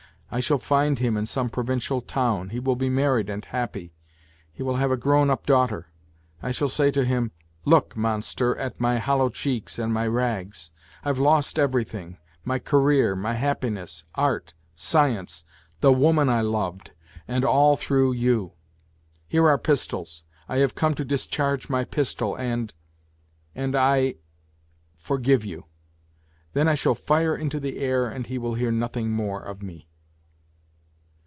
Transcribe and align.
I 0.33 0.39
shall 0.39 0.59
find 0.59 0.97
him 0.97 1.17
in 1.17 1.25
some 1.25 1.49
provincial 1.49 1.99
town. 1.99 2.51
He 2.51 2.59
will 2.61 2.77
be 2.77 2.89
married 2.89 3.29
and 3.29 3.43
happy. 3.43 3.91
He 4.49 4.63
will 4.63 4.77
have 4.77 4.89
a 4.89 4.95
grown 4.95 5.29
up 5.29 5.45
daughter.... 5.45 5.87
I 6.41 6.51
shall 6.51 6.69
say 6.69 6.89
to 6.91 7.03
him:" 7.03 7.33
Look, 7.65 7.97
monster, 7.97 8.55
at 8.57 8.79
my 8.79 8.97
hollow 8.97 9.27
cheeks 9.27 9.77
and 9.77 9.93
my 9.93 10.07
rags! 10.07 10.71
I've 11.03 11.19
lost 11.19 11.59
everything 11.59 12.17
my 12.45 12.59
career, 12.59 13.13
my 13.13 13.33
happiness, 13.33 14.05
art, 14.15 14.53
science, 14.73 15.43
the 15.81 15.91
woman 15.91 16.29
I 16.29 16.39
loved, 16.39 16.91
and 17.27 17.43
all 17.43 17.75
through 17.75 18.13
you. 18.13 18.53
Here 19.27 19.49
are 19.49 19.57
pistols. 19.59 20.23
I 20.47 20.59
have 20.59 20.75
come 20.75 20.95
to 20.95 21.03
discharge 21.03 21.67
my 21.69 21.83
pistol 21.83 22.37
and... 22.37 22.73
and 23.53 23.75
I... 23.75 24.15
for 24.97 25.17
give 25.17 25.43
you. 25.43 25.65
Then 26.53 26.69
I 26.69 26.75
shall 26.75 26.95
fire 26.95 27.35
into 27.35 27.59
the 27.59 27.79
air 27.79 28.07
and 28.07 28.27
he 28.27 28.37
will 28.37 28.53
hear 28.53 28.71
nothing 28.71 29.11
more 29.11 29.41
of 29.43 29.61
me. 29.61 29.89